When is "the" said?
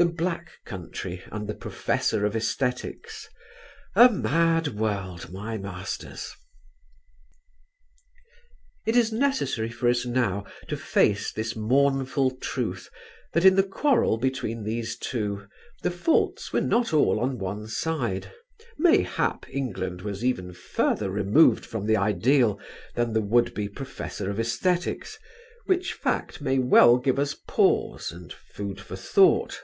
0.00-0.04, 1.48-1.56, 13.56-13.64, 15.82-15.90, 21.86-21.96, 23.14-23.20